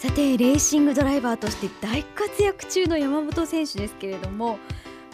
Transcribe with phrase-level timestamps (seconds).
[0.00, 4.58] さてレーシングドライバーとして大活躍中の山本選手ですけれども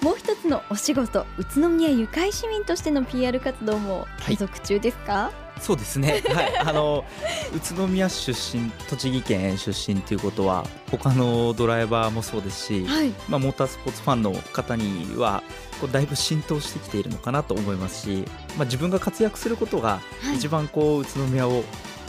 [0.00, 7.04] もう一つのお仕事宇都宮ゆかい市民としての PR 活動も継続中ですか、はい、そうですね、 はい、あの
[7.53, 15.43] 宇都宮出身栃木県出身ということは他のドライバーもそうですし、はい、まあ、モータースポーツファンの方には
[15.80, 18.25] こうだいぶ浸透してきているのかなと思いますし、
[18.57, 20.00] まあ、自分が活躍することが
[20.37, 21.64] 一番こう、宇都宮を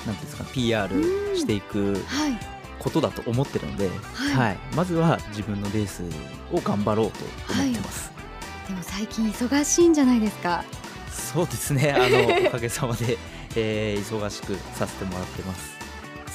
[0.05, 0.93] なんですか PR
[1.35, 6.03] していく、はいことだと思ってるので、はい、はい、まずは自分のレース
[6.51, 7.19] を頑張ろうと
[7.53, 8.23] 思ってます、は
[8.65, 10.63] い、でも最近忙しいんじゃないですか？
[11.11, 11.91] そうですね。
[11.91, 13.17] あのおかげさまで、
[13.55, 15.77] えー、忙しくさせてもらってます。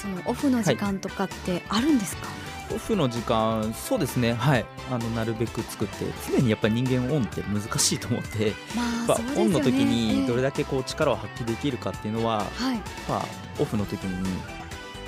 [0.01, 2.31] そのオフの時間とかってあるんですか、は
[2.71, 2.75] い。
[2.75, 13.25] オフの時間、そうですね、はい、あのなるべく作って、常にやっぱり人間オンって難しいと思って、まあ、ね、オンの時にどれだけこう力を発揮できるかっていうのは、はい、まあ、
[13.59, 14.27] オフの時に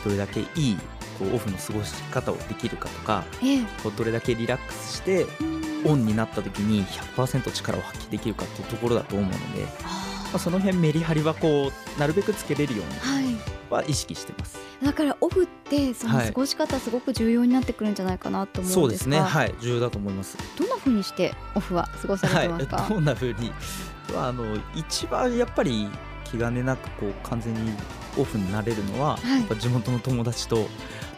[0.04, 0.78] どれだけいい
[1.20, 5.26] こうオフの過ごし方をできるかとか、ええ、こうどれだけリラックスして
[5.86, 9.68] オンになった時に100%力を発揮できるかっていうところだと思うので、ま
[10.36, 12.86] あ、その辺メリハリはこうなるべくつけれるよう
[13.22, 13.40] に
[13.70, 19.20] は意識してます、はい、だからオフってその過ごし方すごく重要になってくるんじゃないかなと思うんですそうですね。
[19.20, 19.56] はい。
[19.60, 20.38] 重要だと思います。
[20.58, 23.52] どんなふうにしてオフは過ごされてますか、はい、どんなふうに？
[24.16, 24.44] あ の
[24.76, 25.88] 一番やっぱり
[26.26, 27.72] 気兼ねなくこう完全に
[28.18, 30.68] オフになれるのは、はい、やっぱ地元の友達と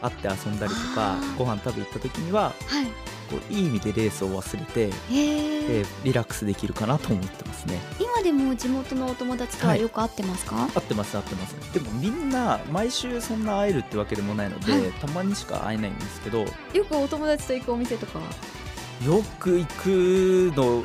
[0.01, 2.85] 会って遊んだりとかご飯食べ行った時には、はい、
[3.29, 7.79] こういい意味でレースを忘れて、えー、リラックスできるかなと思ってますね。
[7.99, 11.73] 今でも地元のお友達とはよく会ってますか、はい、会ってます会ってます。
[11.73, 18.19] でもみんな毎週そんな会えるってわけでもないので、はい、たまにしか会えないんですけどよくお友達と行くお店とか
[19.05, 20.83] よく行くの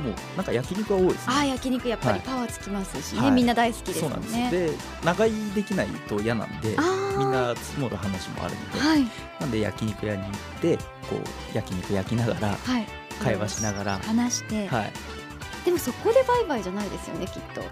[0.00, 1.34] もうなんか焼肉は多いですね。
[1.36, 4.50] あ焼肉やっぱりパワーつきますしね、はい、みんな大好きですもんね。
[4.50, 4.72] で
[5.04, 6.76] 長居できないと嫌なんで
[7.18, 9.06] みんな積もる話もあるので、はい、
[9.40, 10.82] なんで焼肉屋に行ってこ
[11.52, 12.86] う焼肉焼きながら、はい、
[13.22, 14.92] 会話しながら話して、はい、
[15.64, 17.62] でもそこでバイバイじゃないですよねきっと。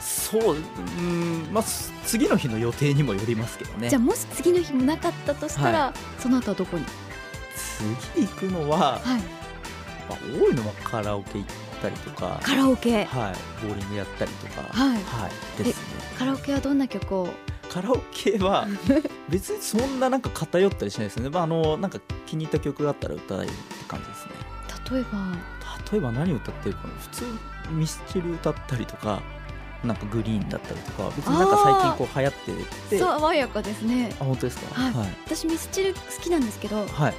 [0.00, 1.64] そううんまあ
[2.04, 3.88] 次の日の予定にもよりますけどね。
[3.88, 6.84] じゃあもし次の日もなかったとしたら、はい、その後はどこに？
[8.14, 9.20] 次行くのは、はい。
[10.08, 11.44] まあ、多いのはカラオケ行っ
[11.76, 12.40] たりとか。
[12.42, 13.04] カラオケ。
[13.04, 13.66] はい。
[13.66, 14.62] ボーリングやったりとか。
[14.62, 15.28] はい、は
[15.60, 15.84] い、ですね。
[16.18, 17.28] カラオケはどんな曲を？
[17.70, 18.66] カラオケは
[19.28, 24.32] 別にそんななんか偏ったりしないですね、まあ、あのなんか気に入った曲があったら歌えるって感じですね。
[24.90, 25.18] 例えば。
[25.92, 26.94] 例えば何歌ってるかな。
[27.00, 27.24] 普通
[27.70, 29.20] ミスチル歌ったりとか
[29.84, 32.98] なんかグリーンだったりとか別になんか最近こう流行ってて。
[32.98, 34.14] 爽やかですね。
[34.20, 37.14] あ本当ですか、はい、はい、私ミスチル好きなんですけど、はい、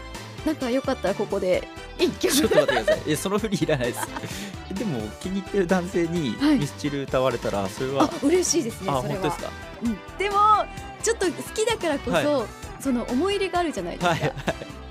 [0.46, 3.02] なんかよかったらここでちょっと待ってください。
[3.08, 4.08] えその振りいらないです。
[4.78, 9.52] でも気に入ってる男性にミスチル歌われたらそれは、はい、嬉しいですねあ本当ですか、
[9.84, 10.36] うん、でも
[11.02, 12.48] ちょっと好きだからこそ、はい、
[12.80, 14.34] その思い入れがあるじゃないですか、はいはい、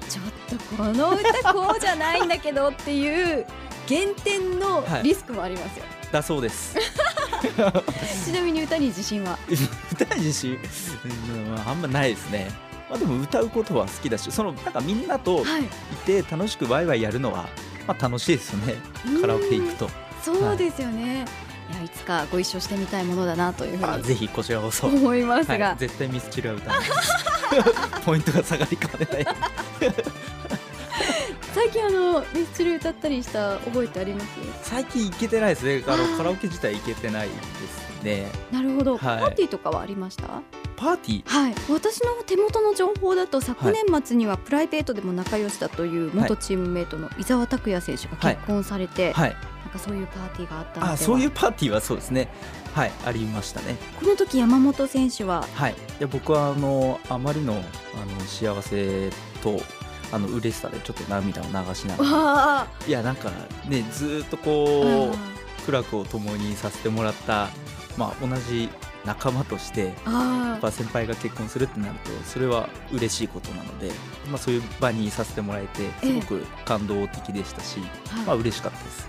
[0.09, 3.47] ちょっとこの歌こうじゃないんだけどっていう
[3.87, 6.77] 減点のリスクもありますよ、だそうです。
[8.25, 9.39] ちなみに歌に自信は？
[9.93, 10.59] 歌に自信、
[11.05, 12.50] うん、あんまないですね
[12.88, 15.44] まあ、でも歌うことは好きだしそのなんかみんなとい。
[16.06, 17.48] て楽しくワイワイやるのは、
[17.86, 18.74] まあ、楽しいですよね。
[19.20, 19.91] カラオケ行くと。
[20.22, 21.26] そうですよね、はい
[21.69, 24.86] いやいつかご一緒してみたいものだなというふうにぜひこちらこそ。
[24.86, 26.88] 思いますが、はい、絶対ミスチルは歌わない。
[28.06, 29.26] ポイントが下がりかねない。
[31.53, 34.26] 最近あのミスチル歌ったりした覚えてあります？
[34.62, 35.82] 最近行けてないですね。
[35.88, 38.30] あのカラオケ自体行けてないですね。
[38.53, 40.42] なるほど、はい、パーティーとかはありました？
[40.76, 41.28] パーティー。
[41.28, 41.54] はい。
[41.69, 52.28] 私の手元の情報だと昨年末にはプライベートでも仲良しだという元チームメイトの伊沢拓也選手が結婚されて、はい、なんかそういうパーティーがあったあそういうパーティーはそうですね。
[52.75, 53.76] はいありましたね。
[53.98, 55.47] この時山本選手は？
[55.54, 55.75] はい。
[55.98, 57.62] で僕はあのあまりのあの
[58.26, 59.10] 幸せ
[59.42, 59.60] と
[60.12, 62.86] あの嬉しさでちょっと涙を流しながら。
[62.86, 63.31] いやなんか
[63.69, 67.48] ねずっとこう苦楽を共にさせてもらった
[67.97, 68.69] まあ同じ
[69.06, 73.91] 仲間としてやっぱ先輩が結婚するってなるとそれは嬉しいことなので、
[74.28, 77.83] まあ、そういう場にさせてもらえてすごく感動的でしたし、え
[78.22, 79.09] え、まあ嬉しかったです。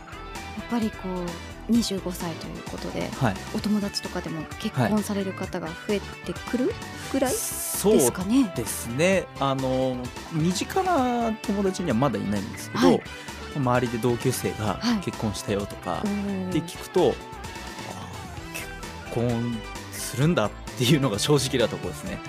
[0.58, 6.74] やっぱりこう25歳ということで、はい、お友達とかでも結婚される方が増えてくる
[7.12, 8.44] ぐらいですかね。
[8.46, 9.26] そうですね。
[9.40, 9.98] あの
[10.32, 13.02] 身近な友達にはまだいないんですけど、はい、
[13.56, 16.02] 周りで同級生が結婚したよとか
[16.52, 17.14] で聞くと、
[18.54, 19.58] 結婚
[20.08, 22.20] するんだっていうのが正直なところですね。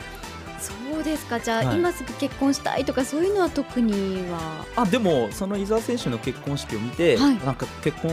[0.58, 1.38] そうですか。
[1.38, 4.64] じゃあ、はい、今すぐ結婚したいとかそういうのは特には？
[4.74, 8.10] あでもその伊沢選手の結婚式を見て、はい、なんか結婚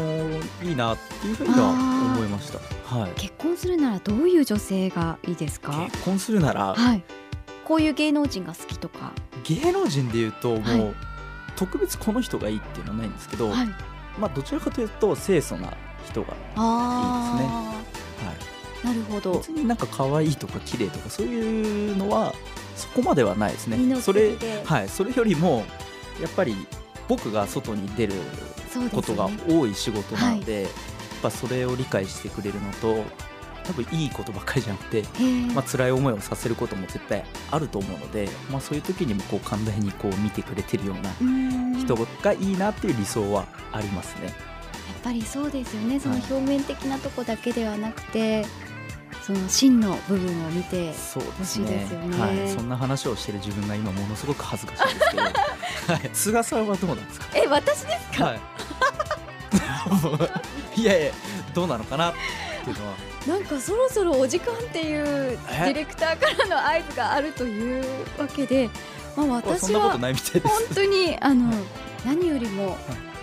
[0.63, 1.69] いいなっていうふうには
[2.15, 2.59] 思いました、
[2.95, 5.71] はい、結婚するならどういう女性がいいですか？
[5.91, 7.03] 結婚するなら、はい、
[7.63, 9.13] こういう芸能人が好きとか。
[9.43, 10.93] 芸能人でいうともう、はい、
[11.55, 13.67] 特別この人がいいっていうのはないんですけど、はい、
[14.19, 15.73] まあどちらかというと清楚な
[16.05, 16.61] 人がいいですね。
[16.61, 17.81] は
[18.33, 19.33] い、なるほど。
[19.39, 22.33] 別になんか可愛いとか綺麗とかそういうのは
[22.75, 24.01] そこまではないですね。
[24.01, 24.35] それ
[24.65, 24.89] はい。
[24.89, 25.63] それよりも
[26.21, 26.55] やっぱり
[27.07, 28.13] 僕が外に出る
[28.91, 30.71] ことが多い仕事なので、ねはい、やっ
[31.23, 33.03] ぱそれを理解してくれるのと
[33.65, 35.03] 多分いいことばっかりじゃなくて、
[35.53, 44.27] まあ辛い思いをさせることも絶対あると思うので、まあ、そういう時にもこう寛大にこう見てくれてるような人がいいなっていう理想はありますね。
[44.27, 44.33] やっ
[45.03, 45.99] ぱりそうですよね。
[45.99, 48.64] その表面的なとこだけではなくて、はい
[49.25, 55.31] その真の部分を見てほしいですよね、ね、はい、そんな話をしてる自分が今ものすごく恥ずかしいですけど、はい、
[56.13, 57.25] 菅さんはどうなんですか？
[57.33, 58.39] え私ですか、はい、
[60.79, 61.11] いやいや
[61.55, 62.13] どうなのかなっ
[62.63, 62.93] ていうのは。
[63.25, 67.83] なんかそろそろお時間っていうディレクターからの合図があるという
[68.19, 68.69] わけで、
[69.17, 70.13] まあ、私は本
[70.75, 71.51] 当にあの、
[72.05, 72.77] 何よりも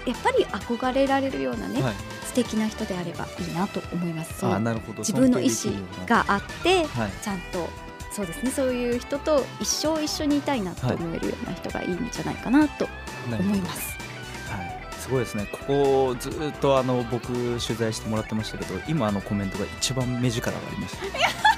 [0.04, 1.94] やっぱり憧れられるようなね、はい、
[2.32, 4.46] 素敵な人であればいいなと思います。
[4.46, 5.72] あなるほど自分の意思
[6.06, 7.68] があって、はい、ちゃんと
[8.10, 12.88] そうですねそういう人と一生一緒にいたいなと思えるような人がいいんじゃないかなと
[13.26, 13.92] 思います。
[14.98, 21.51] すごいですね、ここずっとあの僕、取材してもらってましたけど、今、あのコメントが一番目力がありました。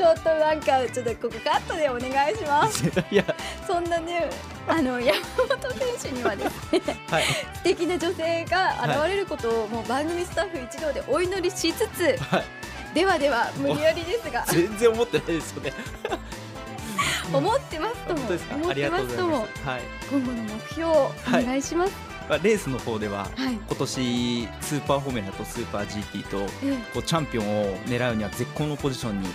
[0.00, 2.86] ちょっとなんか、ちょっとここカットでお願いします。
[3.10, 3.36] いや、
[3.66, 4.30] そんなね、
[4.66, 5.70] あの山本
[6.00, 6.80] 選手にはですね、
[7.10, 12.16] はい、素敵な女性が現れることを、もう番組スタッフ一同でお祈りしつつ。
[12.30, 12.44] はい、
[12.94, 14.42] ではでは、無理やりですが。
[14.48, 15.72] 全然思ってないですよね。
[17.30, 18.20] 思ってますとも。
[18.62, 19.36] 思ってますとも。
[19.36, 19.46] はい、
[20.10, 21.92] 今後の目標をお願いします。
[21.92, 26.38] はいまあ、レースの方では、はい、今年スーパーフォーメラとスーパー GT と、
[26.94, 29.28] こうチャンピオンを狙うには絶好のポジションに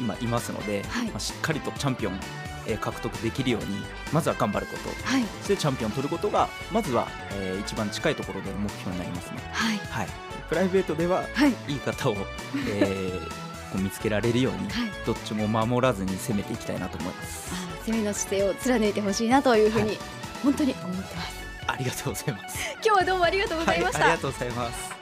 [0.00, 2.18] 今いますので、はい、まあ、しっかりとチャンピオン
[2.66, 3.82] え獲得できるように
[4.12, 9.38] まずは頑張ること、はい、そしてチャンピオンを取ることがまずは、えー、一番近いところでの目標になりますね。
[9.52, 10.08] はい、はい、
[10.48, 12.16] プライベートでは、はい、いい方を、
[12.68, 13.20] えー、
[13.72, 17.52] こう見つけられるように、はい、どっちも守らずに攻めていきたいなと思います。
[17.54, 19.98] あ攻めの姿勢を貫いてほしいなというふうに、
[20.42, 21.40] 本当に思ってます。
[21.66, 22.58] ありがとうございます。
[22.84, 24.99] 今日はどうもありがとうございました、はい、ありがとうございます